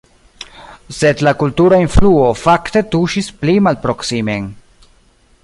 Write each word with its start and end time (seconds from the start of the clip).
Sed 0.99 1.21
la 1.27 1.33
kultura 1.43 1.79
influo 1.83 2.31
fakte 2.45 2.83
tuŝis 2.97 3.31
pli 3.43 3.57
malproksimen. 3.69 4.51